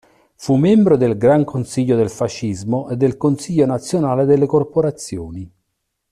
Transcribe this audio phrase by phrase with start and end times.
[0.33, 5.47] Fu membro del Gran consiglio del fascismo e del Consiglio nazionale delle corporazioni.